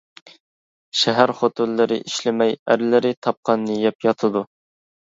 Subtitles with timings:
[1.01, 4.49] شەھەر خوتۇنلىرى ئىشلىمەي ئەرلىرى تاپقاننى يەپ ياتىدۇ.